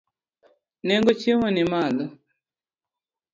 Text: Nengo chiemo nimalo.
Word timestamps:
Nengo 0.85 1.11
chiemo 1.19 1.47
nimalo. 1.51 2.05